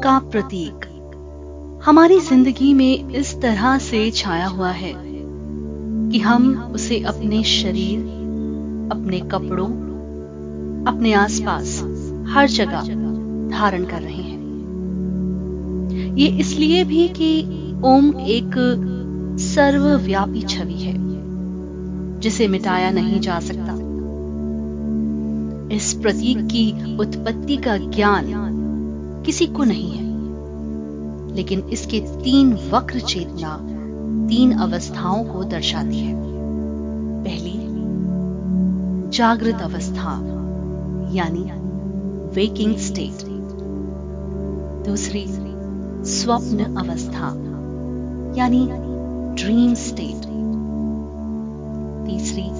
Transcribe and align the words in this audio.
का 0.00 0.18
प्रतीक। 0.18 0.84
हमारी 1.84 2.18
ज़िंदगी 2.20 2.72
में 2.74 3.10
इस 3.10 3.34
तरह 3.40 3.78
से 3.78 4.10
छाया 4.10 4.46
हुआ 4.46 4.70
है 4.70 4.92
कि 6.10 6.18
हम 6.18 6.72
उसे 6.74 7.00
अपने 7.00 7.42
शरीर, 7.44 8.00
अपने 8.92 9.20
कपड़ों, 9.20 9.68
अपने 10.84 11.12
आसपास 11.12 11.76
हर 12.28 12.48
जगह 12.48 12.88
धारण 13.50 13.84
कर 13.84 14.02
रहे 14.02 14.22
हैं। 14.22 14.38
ये 16.16 16.26
इसलिए 16.40 16.84
भी 16.84 17.08
कि 17.08 17.42
ओम 17.84 18.12
एक 18.20 18.56
सर्वव्यापी 19.40 20.42
छवि 20.42 20.74
है, 20.74 20.94
जिसे 22.20 22.48
मिटाया 22.48 22.90
नहीं 22.90 23.20
जा 23.20 23.40
सकता। 23.40 23.74
इस 25.74 25.92
प्रतीक 25.94 26.38
की 26.46 26.96
उत्पत्ति 26.96 27.56
का 27.56 27.76
ज्ञान 27.76 28.49
किसी 29.26 29.46
को 29.46 29.64
नहीं 29.64 29.90
है। 29.90 30.10
लेकिन 31.34 31.60
इसके 31.60 32.00
तीन 32.00 32.58
वक्र 32.72 33.00
चेतना 33.00 33.66
तीन 34.28 34.52
अवस्थाओं 34.52 35.24
को 35.24 35.44
दर्शाती 35.44 35.98
है। 35.98 36.14
पहली, 37.24 37.60
जागृत 39.10 39.62
अवस्था, 39.62 40.20
यानी 41.12 41.60
वेकिंग 42.34 42.76
स्टेट 42.76 43.30
दूसरी, 44.86 45.26
स्वप्न 46.04 46.76
अवस्था, 46.76 47.26
यानी 48.36 48.68
ड्रीम 49.42 49.74
स्टेट 49.74 50.22
तीसरी, 52.06 52.50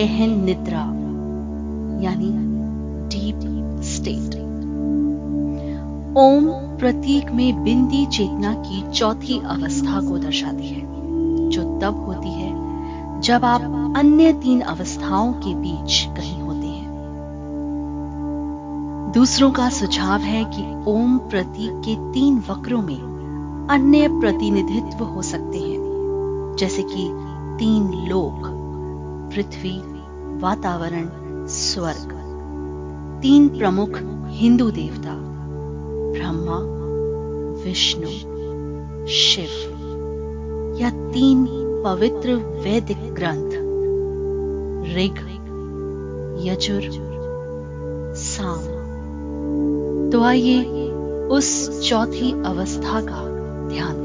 गहन 0.00 0.44
निद्रा, 0.44 0.80
यानी 2.02 2.54
ओम 6.16 6.46
प्रतीक 6.50 7.30
में 7.30 7.64
बिंदी 7.64 8.06
चेतना 8.06 8.54
की 8.54 8.92
चौथी 8.92 9.38
अवस्था 9.38 10.00
को 10.00 10.18
दर्शाती 10.18 10.68
है, 10.68 10.80
जो 11.48 11.62
तब 11.62 12.04
होती 12.06 12.28
है 12.28 12.64
जब 13.20 13.44
आप 13.44 13.94
अन्य 13.96 14.32
तीन 14.32 14.60
अवस्थाओं 14.60 15.32
के 15.32 15.54
बीच 15.54 16.08
कहीं 16.16 16.40
होते 16.42 16.66
हैं। 16.66 16.88
दूसरों 19.14 19.50
का 19.50 19.68
सुझाव 19.68 20.20
है 20.20 20.44
कि 20.44 20.90
ओम 20.90 21.18
प्रतीक 21.18 21.72
के 21.72 22.12
तीन 22.12 22.42
वक्रों 22.50 22.82
में 22.82 23.68
अन्य 23.70 24.08
प्रतिनिधित्व 24.08 25.04
हो 25.04 25.22
सकते 25.22 25.58
हैं, 25.58 25.78
जैसे 26.58 26.82
कि 26.82 27.10
तीन 27.58 28.08
लोक, 28.08 28.50
पृथ्वी, 29.34 29.80
वातावरण, 30.40 31.08
स्वर्ग। 31.46 32.20
तीन 33.22 33.48
प्रमुख 33.48 33.90
हिंदू 34.28 34.70
देवता। 34.70 35.33
ब्रह्मा, 36.14 36.58
विष्णु, 37.64 38.10
शिव, 39.08 39.74
या 40.80 40.90
तीन 40.90 41.46
पवित्र 41.84 42.34
वैदिक 42.34 43.14
ग्रंथ, 43.14 43.50
ऋग, 44.96 45.34
यजुर, 46.46 46.82
साम। 48.16 48.60
तो 50.10 50.22
आइए 50.22 50.90
उस 51.30 51.80
चौथी 51.88 52.32
अवस्था 52.32 53.00
का 53.00 53.24
ध्यान 53.68 54.03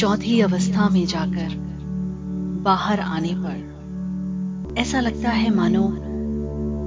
चौथी 0.00 0.40
अवस्था 0.40 0.88
में 0.88 1.06
जाकर 1.06 1.48
बाहर 2.64 3.00
आने 3.00 3.34
पर 3.36 4.74
ऐसा 4.78 5.00
लगता 5.00 5.30
है 5.30 5.54
मानो 5.54 5.84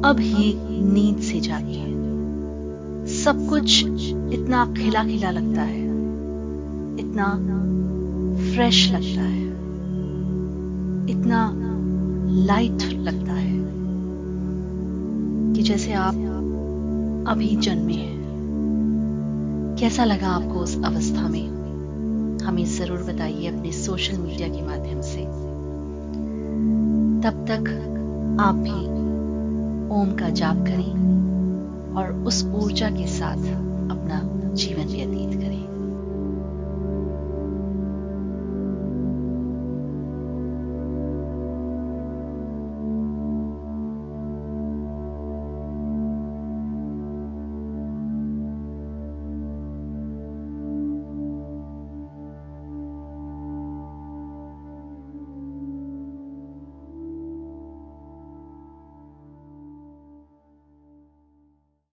अब 0.10 0.16
ही 0.20 0.54
नींद 0.94 1.18
से 1.18 1.40
जागी 1.40 1.76
है। 1.76 1.94
सब 3.06 3.48
कुछ 3.50 3.86
इतना 4.32 4.74
खिला 4.78 5.04
खिला 5.04 5.32
लगता 5.32 5.62
है। 5.62 5.86
इतना 7.00 7.30
फ्रेश 8.54 8.92
लगता 8.92 9.22
है। 9.22 9.48
इतना 11.10 11.54
लाइट 12.30 12.94
लगता 12.94 13.34
है 13.34 13.60
कि 15.54 15.62
जैसे 15.62 15.94
आप 15.94 16.16
अभी 17.28 17.56
जन्मे 17.56 17.94
हैं। 17.94 18.24
कैसा 19.80 20.06
लगा 20.06 20.28
आपको 20.28 20.60
उस 20.60 20.84
अवस्था 20.84 21.30
में? 21.30 21.63
हमें 22.44 22.66
ज़रूर 22.66 23.04
बताइए 23.04 23.48
अपने 23.48 23.72
सोशल 23.72 24.18
मीडिया 24.18 24.48
के 24.48 24.62
माध्यम 24.62 25.02
से। 25.02 25.26
तब 27.24 27.46
तक 27.50 27.70
आप 28.42 28.56
भी 28.56 28.80
ओम 29.96 30.16
का 30.20 30.30
जाप 30.32 30.58
करें 30.68 30.92
और 31.98 32.12
उस 32.28 32.44
ऊर्जा 32.56 32.90
के 32.90 33.08
साथ 33.08 33.38
अपना 33.92 34.22
जीवन 34.56 34.88
व्यतीत 34.88 35.34
करें। 35.34 35.43